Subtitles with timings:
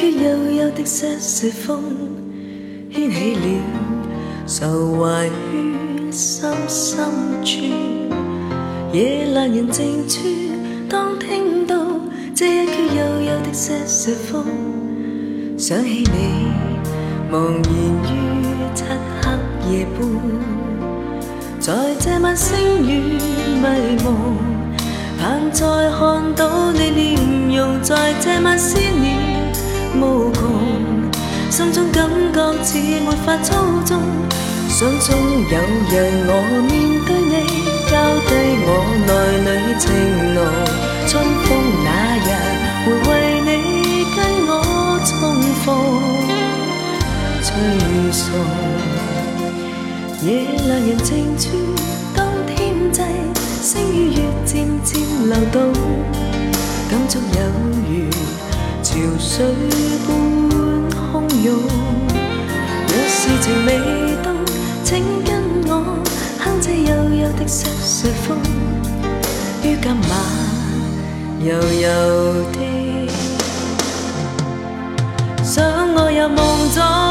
[0.00, 0.28] 静处响起了一阙悠
[0.64, 1.82] 悠的瑟瑟风，
[2.90, 3.46] 牵起了
[4.46, 7.04] 愁怀于心深
[7.44, 7.50] 处。
[8.92, 10.20] 夜阑人静处，
[10.88, 11.76] 当听到
[12.34, 14.46] 这一阙悠悠的瑟瑟风，
[15.58, 16.48] 想起你
[17.30, 17.70] 茫然
[18.06, 18.10] 于
[18.74, 18.84] 漆
[19.20, 19.26] 黑
[19.70, 20.00] 夜半，
[21.60, 23.18] 在这晚星雨
[23.62, 23.66] 迷
[24.02, 24.08] 蒙。
[25.20, 29.19] 盼再看到你面容，在这晚思念
[29.96, 30.40] 无穷，
[31.50, 33.48] 心中感觉似没法操
[33.84, 34.00] 纵。
[34.68, 35.08] 想中
[35.50, 35.54] 有
[35.90, 35.92] 日
[36.26, 36.30] 我
[36.68, 36.70] 面
[37.06, 37.32] 对你，
[37.90, 37.92] 交
[38.26, 38.30] 低
[38.64, 38.68] 我
[39.06, 39.10] 内
[39.44, 39.46] 里
[39.78, 39.84] 情
[40.34, 40.38] 浓。
[41.06, 41.10] 春
[41.44, 41.48] 风
[41.84, 41.88] 那
[42.24, 42.28] 日
[42.84, 43.10] 会为
[43.44, 43.48] 你
[44.14, 44.50] 跟我
[45.04, 45.10] 重
[45.64, 45.66] 逢，
[47.42, 47.48] 吹
[48.12, 48.22] 送
[50.22, 50.28] 夜
[50.62, 51.42] 阑人静处，
[52.14, 52.48] 当天
[52.92, 52.98] 际。
[53.60, 54.88] 星与月渐渐
[55.28, 55.72] 流动，
[56.88, 57.38] 感触有
[57.86, 57.90] 如
[58.90, 59.46] 潮水
[60.04, 60.10] 般
[60.90, 61.54] 汹涌。
[62.88, 63.68] 若是情未
[64.20, 64.26] 冻，
[64.82, 64.88] 请
[65.22, 65.30] 跟
[65.68, 65.70] 我
[66.40, 66.90] 哼这悠
[67.22, 68.36] 悠的瑟瑟风，
[69.62, 70.12] 于今晚
[71.40, 71.86] 悠悠
[72.50, 72.58] 的
[75.44, 75.62] 想
[75.94, 76.38] 我入梦
[76.74, 77.09] 中。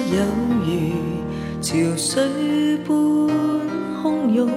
[0.00, 0.24] 有
[0.64, 0.70] 如
[1.60, 2.94] 潮水般
[4.02, 4.50] 汹涌，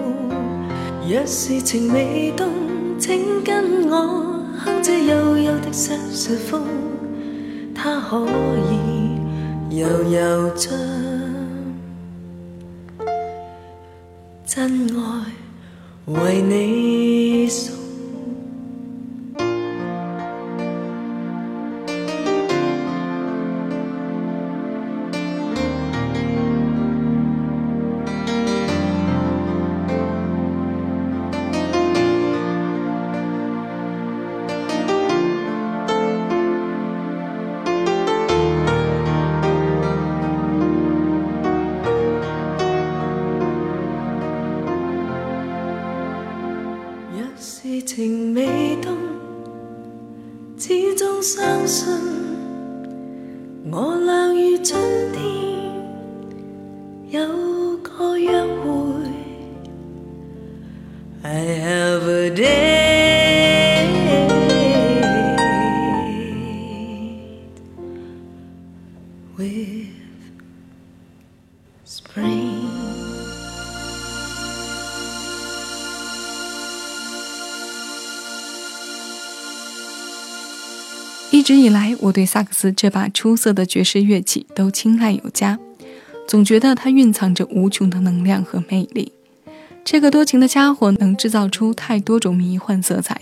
[1.08, 2.50] 若是情未冻，
[3.00, 6.64] 请跟我哼这悠悠的瑟瑟风，
[7.74, 8.26] 它可
[8.72, 10.76] 以悠悠唱，
[14.46, 15.26] 真爱
[16.06, 17.77] 为你送。
[69.38, 69.46] 送。
[81.30, 85.60] 一直以来，我对萨克斯这把出色的爵士乐器都青睐有加，
[86.28, 89.14] 总觉得它蕴藏着无穷的能量和魅力。
[89.86, 93.22] 这个多情的家伙能制造出太多种迷幻色彩，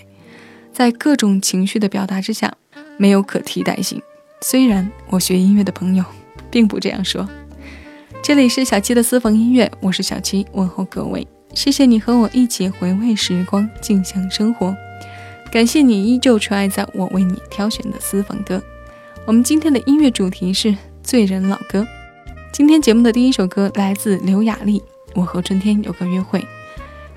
[0.72, 2.54] 在各种情绪的表达之下，
[2.96, 4.00] 没有可替代性。
[4.48, 6.04] 虽然我学音乐的朋友
[6.52, 7.28] 并不这样说。
[8.22, 14.72] 这里是小七的私房音乐，我是小七，问候各位，谢谢你和我一起回味时光，静享生活。
[15.50, 18.62] 感谢你依旧宠爱在我为你挑选的私房歌。
[19.26, 20.72] 我们今天的音乐主题是
[21.02, 21.84] 醉人老歌。
[22.52, 24.78] 今天节目的第一首歌来自刘雅丽，
[25.16, 26.38] 《我和春天有个约会》。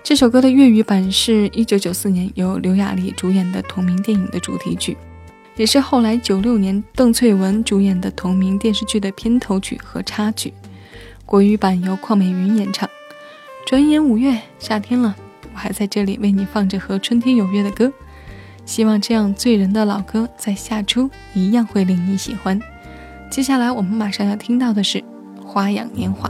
[0.01, 4.97] 这首歌的粤语版是一九九四年由刘雅丽主演的同名电影的主题曲，
[5.59, 10.53] 也是后来九六年邓萃雯主演的同名电视剧的片头曲和插曲。
[11.25, 12.89] 国语版由邝美云演唱。
[13.67, 15.13] 转眼五月，夏天了，
[15.53, 17.91] 我还在这里为你放着和春天有约的歌。
[18.65, 22.57] 希望这样醉人的老歌在夏初一样会令你喜欢。
[23.29, 24.99] 接下来我们马上要听到的是
[25.43, 26.29] 《花样年华》。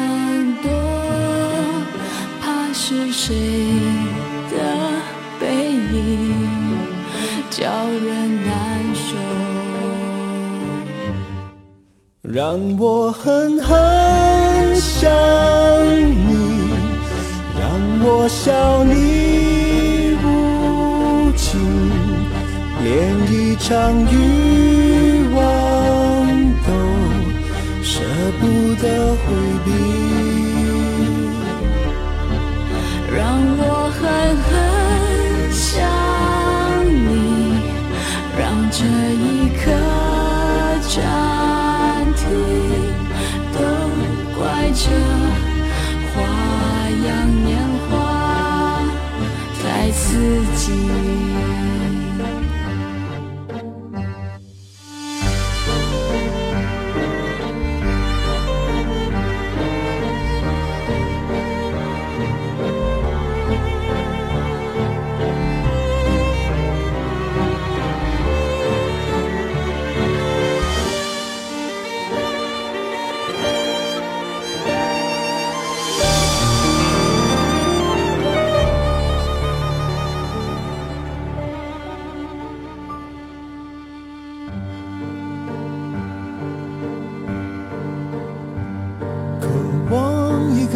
[2.91, 3.33] 是谁
[4.51, 4.57] 的
[5.39, 5.95] 背影
[7.49, 8.51] 叫人难
[8.93, 9.15] 受，
[12.21, 16.69] 让我狠狠想你，
[17.57, 17.63] 让
[18.03, 21.47] 我笑你无情。
[22.83, 22.91] 连
[23.31, 23.71] 一场
[24.11, 25.39] 欲望
[26.67, 26.69] 都
[27.81, 28.03] 舍
[28.41, 28.43] 不
[28.81, 29.23] 得回
[29.63, 29.69] 避，
[50.71, 51.00] 刺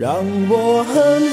[0.00, 1.29] 让我恨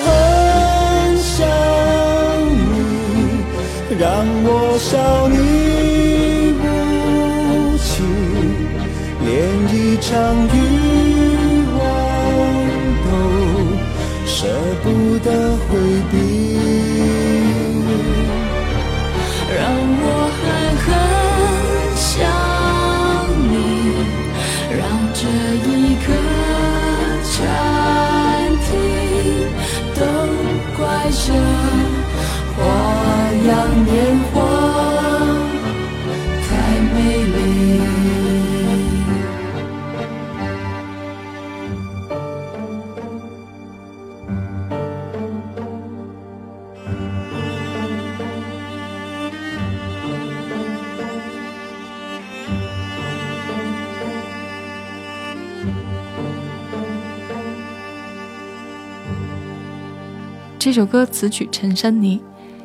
[60.67, 62.19] 这首歌词曲陈珊妮，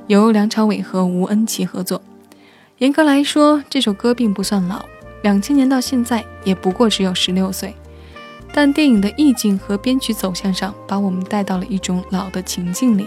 [0.09, 2.03] 由梁朝伟和吴恩琪合作。
[2.79, 4.85] 严格来说，这首歌并不算老，
[5.23, 7.73] 两千年到现在也不过只有十六岁。
[8.53, 13.07] 但电影的意境和编曲走向上，把我们带到了一种老的情境里。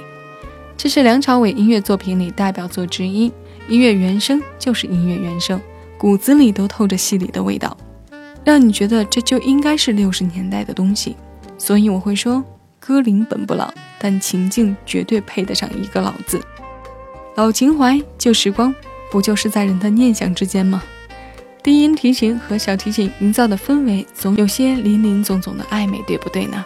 [0.78, 3.30] 这是梁朝伟音乐作品里代表作之一，
[3.68, 5.60] 音乐原声就是音乐原声，
[5.98, 7.76] 骨子里都透着戏里的味道，
[8.46, 11.18] 让你觉得这就应该是六十年代的东西。
[11.58, 12.42] 所以我会说。
[12.88, 16.40] 歌龄本不老，但情境绝对配得上一个“老”字。
[17.34, 18.74] 老情怀、旧时光，
[19.10, 20.84] 不就是在人的念想之间吗？
[21.64, 26.64] 低音提琴和小提琴营造的氛围，总有些林林总总的暧昧，对不对呢？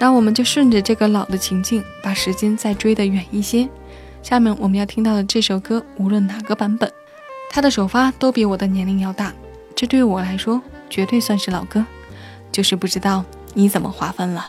[0.00, 3.68] 那我们就顺着这个老的情境，把时间再追得远一些。
[4.22, 6.90] 下面我们要听到的这首歌，无论哪个版本，
[7.50, 9.30] 它的首发都比我的年龄要大，
[9.76, 11.84] 这对我来说绝对算是老歌。
[12.50, 13.22] 就是不知道
[13.52, 14.48] 你怎么划分了。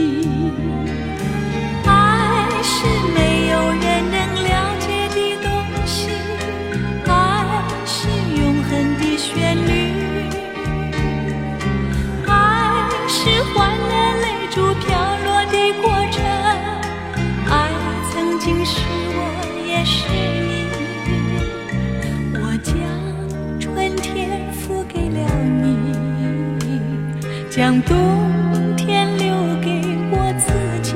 [27.91, 29.81] 冬天留给
[30.11, 30.47] 我自
[30.81, 30.95] 己，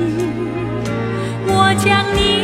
[1.46, 1.86] 我将
[2.16, 2.35] 你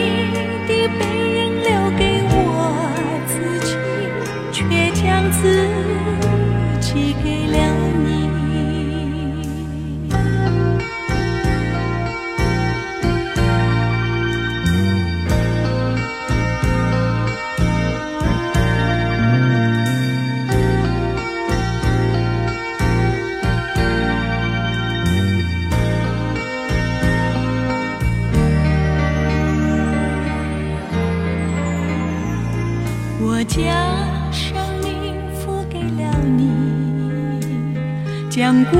[38.62, 38.78] 将孤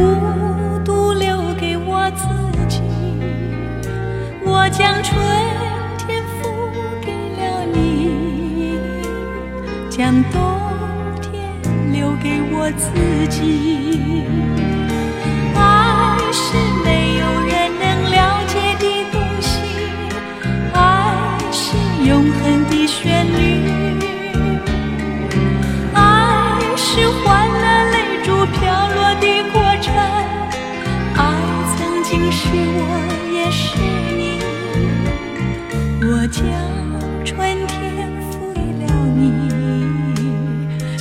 [0.84, 2.24] 独留给我自
[2.68, 2.80] 己。
[4.44, 5.18] 我将春
[5.98, 6.70] 天付
[7.04, 8.78] 给了你，
[9.90, 10.40] 将冬
[11.20, 11.32] 天
[11.92, 14.22] 留给我自己。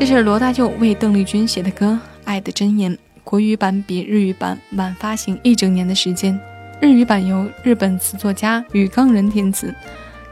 [0.00, 1.88] 这是罗大佑为邓丽君写的歌
[2.24, 2.90] 《爱的箴言》，
[3.22, 6.40] 国语版比日语版晚发行一整年的时间。
[6.80, 9.74] 日语版由日本词作家宇冈人填词，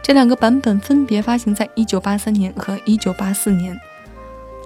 [0.03, 3.79] 这两个版本分别发行在1983年和1984年。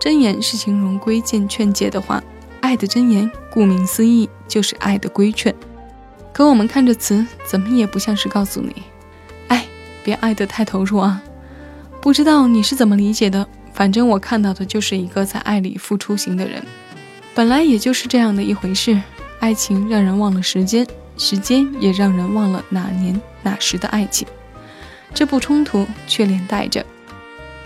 [0.00, 2.22] 箴言是形容规谏劝诫的话，
[2.60, 5.52] 爱的箴言顾名思义就是爱的规劝。
[6.32, 8.84] 可我们看着词，怎么也不像是告诉你，
[9.48, 9.66] 爱
[10.04, 11.20] 别爱得太投入啊。
[12.00, 13.48] 不知道你是怎么理解的？
[13.72, 16.62] 反正我看到的就是一个在爱里付出型的人，
[17.34, 19.00] 本来也就是这样的一回事。
[19.40, 20.86] 爱情让人忘了时间，
[21.18, 24.28] 时间也让人忘了哪年哪时的爱情。
[25.12, 26.84] 这不冲突，却连带着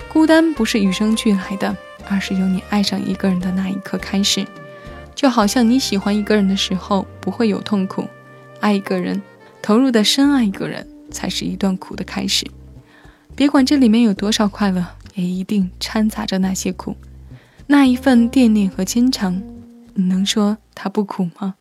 [0.09, 1.77] 孤单，不是与生俱来的，
[2.09, 4.47] 而是由你爱上一个人的那一刻开始。
[5.15, 8.09] 就好像你喜欢一个人的时候不会有痛苦，
[8.61, 9.21] 爱一个人，
[9.61, 12.47] 投入的深爱一个人，才是一段苦的开始。
[13.35, 14.96] 别管这里面有多少快乐。
[15.17, 16.95] 也一定掺杂着那些苦，
[17.67, 19.43] 那一份惦念和牵肠，
[19.95, 21.55] 你能说它不苦吗？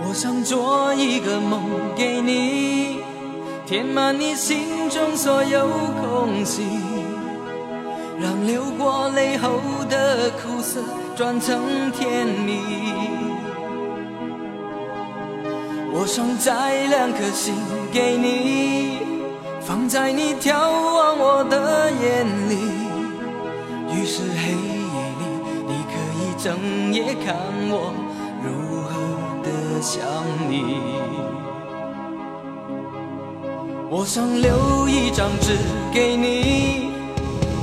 [0.00, 1.62] 我想做一个梦
[1.96, 3.00] 给你，
[3.66, 5.66] 填满你心中所有
[6.00, 6.62] 空隙。
[8.48, 10.80] 流过泪后的苦涩
[11.14, 12.58] 转成甜蜜。
[15.92, 17.54] 我想摘两颗心
[17.92, 19.00] 给你，
[19.60, 22.54] 放在你眺望我的眼里。
[23.94, 25.24] 于是黑夜里，
[25.68, 26.46] 你可以整
[26.90, 27.36] 夜看
[27.68, 27.92] 我
[28.42, 28.48] 如
[28.88, 28.90] 何
[29.44, 29.48] 的
[29.82, 30.00] 想
[30.48, 30.54] 你。
[33.90, 35.58] 我想留一张纸
[35.92, 36.92] 给你，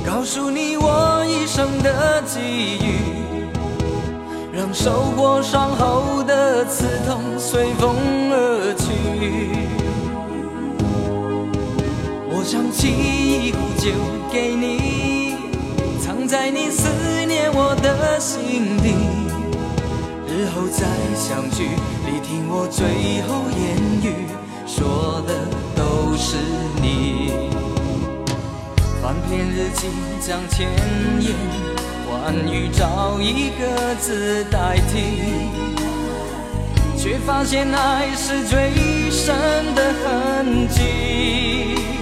[0.06, 3.16] 告诉你我一生的际遇。
[4.52, 7.94] 让受过伤后的刺痛随风
[8.30, 8.86] 而去。
[12.30, 13.90] 我想沏一壶酒
[14.32, 15.36] 给你，
[16.00, 16.88] 藏在你思
[17.26, 18.94] 念我的心底。
[20.26, 21.68] 日后再相聚，
[22.06, 22.86] 你听我最
[23.28, 24.26] 后言语，
[24.66, 25.34] 说的
[25.74, 26.36] 都是
[26.80, 27.45] 你。
[29.06, 29.86] 翻篇日记，
[30.20, 30.68] 将千
[31.20, 31.32] 言。
[32.10, 35.52] 万语找一个字代替，
[36.98, 39.32] 却发现爱是最深
[39.76, 41.95] 的痕迹。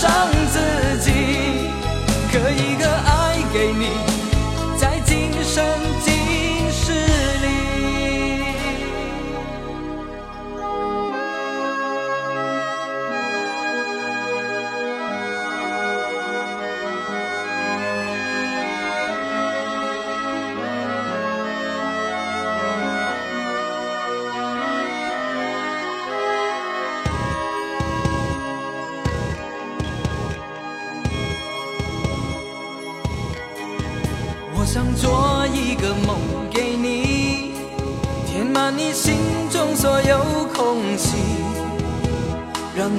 [0.00, 0.58] 伤自
[0.98, 1.10] 己，
[2.32, 4.09] 刻一个爱给你。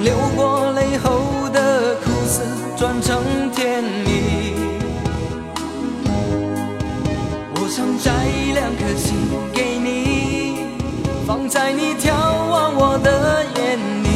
[0.02, 2.42] 流过泪后的苦涩
[2.76, 4.54] 转成甜蜜。
[7.54, 8.10] 我想摘
[8.52, 9.14] 两颗心
[9.52, 10.66] 给你，
[11.24, 14.08] 放在你眺望我的眼里。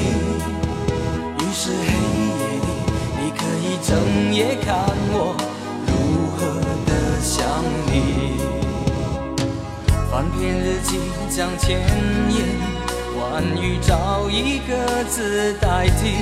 [1.38, 1.86] 于是黑
[2.34, 2.68] 夜里，
[3.20, 3.88] 你可以整
[4.34, 4.74] 夜看
[5.12, 5.36] 我
[5.86, 5.90] 如
[6.36, 6.38] 何
[6.84, 6.90] 的
[7.22, 7.46] 想
[7.86, 7.94] 你。
[10.10, 10.98] 翻篇日记，
[11.30, 11.78] 将千
[12.28, 12.36] 言
[13.18, 16.12] 关于找一个字代替，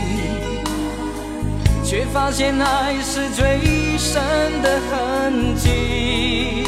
[1.85, 4.23] 却发现爱是最深
[4.63, 6.65] 的痕迹。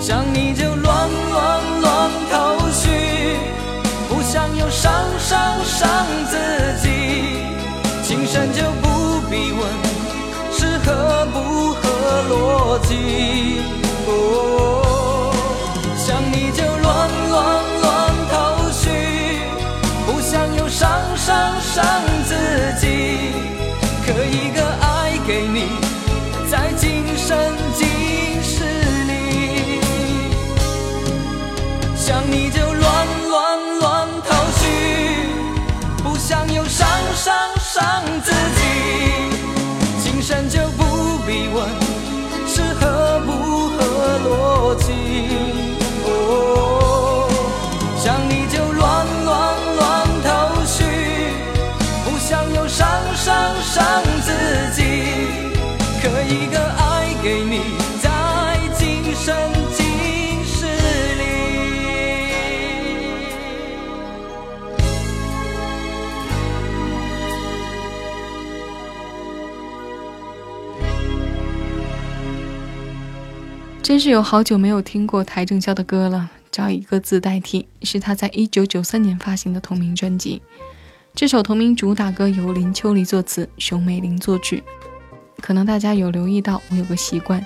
[0.00, 2.88] 想你就乱乱乱头绪，
[4.08, 6.36] 不想又伤伤伤自
[6.80, 6.88] 己。
[8.04, 9.60] 情深就不必问
[10.52, 11.82] 是合不合
[12.30, 12.92] 逻辑。
[21.74, 21.84] 伤
[22.24, 22.36] 自
[22.78, 22.86] 己，
[24.06, 25.70] 刻一个爱给你，
[26.48, 27.36] 在今生
[27.74, 28.62] 今世
[29.08, 29.80] 里。
[31.96, 34.62] 想你就乱乱乱头绪，
[36.04, 38.62] 不想又伤伤伤自己。
[40.00, 41.68] 情深就不必问
[73.84, 76.30] 真是有好久没有听过邰正宵的歌了。
[76.50, 80.40] 找一个字代替，是他在一九九三年发行的同名专辑。
[81.14, 84.64] 这首同名主打歌由林秋离作词，熊美玲作曲。
[85.42, 87.44] 可能大家有留意到，我有个习惯，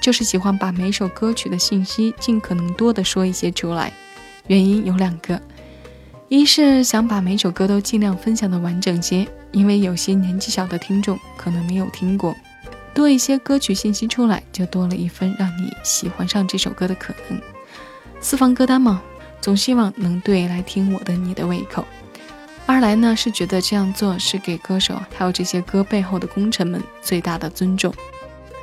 [0.00, 3.92] 就是喜欢把每首歌曲的信息尽可能多的说一些出来。
[4.46, 5.42] 原因有两个，
[6.28, 12.36] 一是想把每首歌都尽量分享的完整些，因为有些年纪小的听众可能没有听过。
[12.94, 17.40] 多一些歌曲信息出来，就多了一分让你喜欢上这首歌的可能。
[18.20, 19.02] 私房歌单嘛，
[19.40, 21.86] 总希望能对来听我的你的胃口。
[22.66, 27.92] 二来呢，是觉得这样做是给歌手还有这些歌背后的功臣们最大的尊重。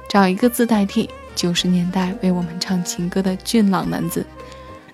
[0.08, 4.26] 找一个字代替九十年代为我们唱情歌的俊朗男子，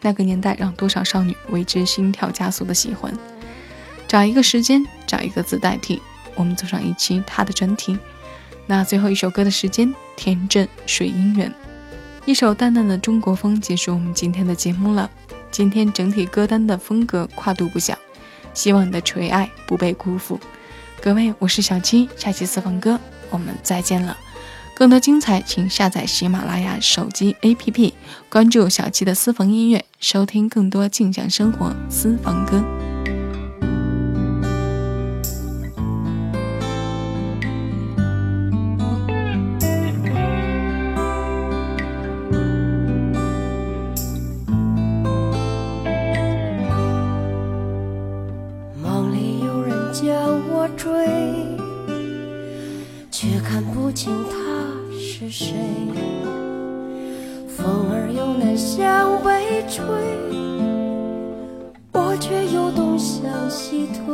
[0.02, 3.14] 那个年代让多少少女为之心跳加速的喜欢。
[4.08, 6.02] 找一个时间，找一个字代替，
[6.36, 7.98] 我们走上一期他的专题。
[8.68, 11.54] 那最后一首歌的时间，田震水姻缘，
[12.26, 15.10] 一首淡淡的中国风，结束我们今天的节目了。
[15.52, 17.98] 今天整体歌单的风格跨度不小，
[18.54, 20.40] 希望你的垂爱不被辜负。
[21.02, 23.00] 各位，我是小七，下期私房歌
[23.30, 24.18] 我们再见了。
[24.74, 27.94] 更多精彩，请下载喜马拉雅手机 APP，
[28.28, 32.62] 关注小七的私房音乐，收听更多静享生活私房歌。
[63.26, 64.14] 向西推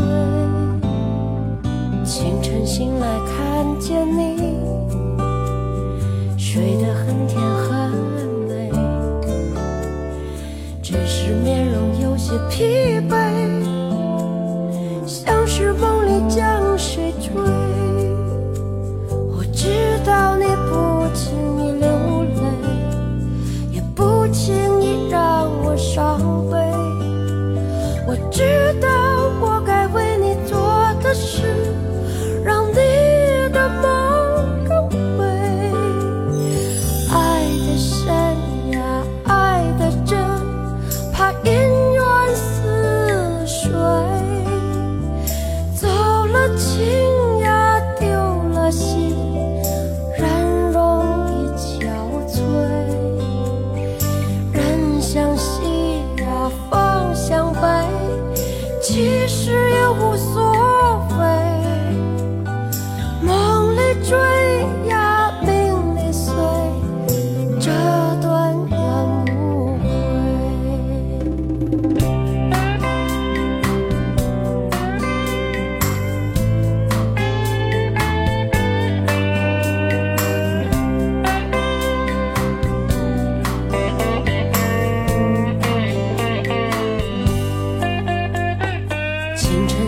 [2.06, 4.56] 清晨醒来看见你，
[6.38, 7.91] 睡得很甜很
[8.47, 8.71] 美，
[10.82, 12.63] 只是面容有些疲
[13.00, 13.01] 惫，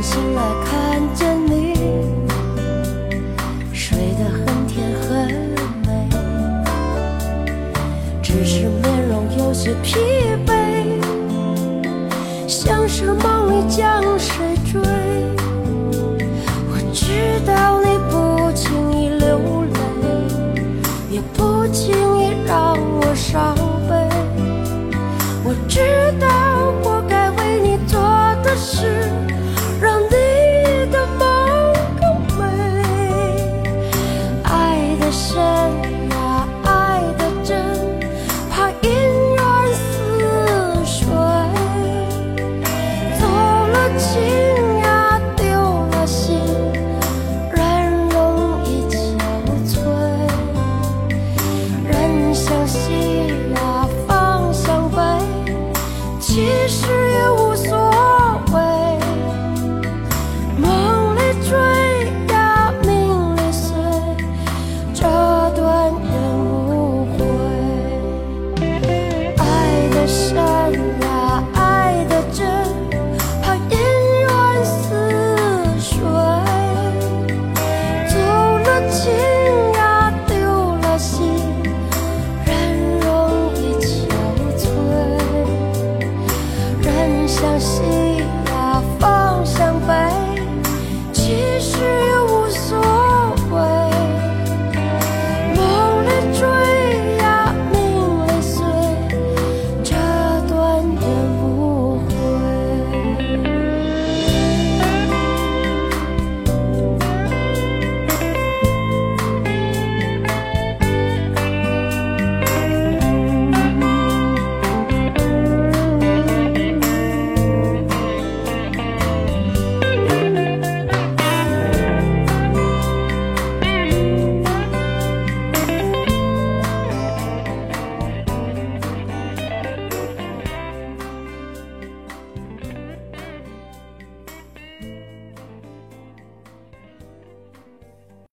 [0.03, 1.75] 醒来看见你
[3.73, 5.31] 睡得很甜很
[5.87, 6.09] 美
[8.21, 9.95] 只是面容有些疲
[10.45, 10.99] 惫
[12.49, 13.32] 像是梦